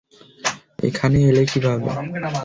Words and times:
এখানে 0.79 1.17
এলে 1.29 1.43
কিভাবে? 1.51 1.87